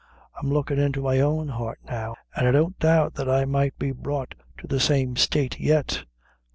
[0.35, 3.91] I'm lookin' into my own heart now, and I don't doubt but I might be
[3.91, 6.05] brought to the same state yet.